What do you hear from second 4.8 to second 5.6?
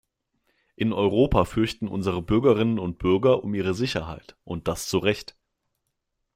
zu Recht.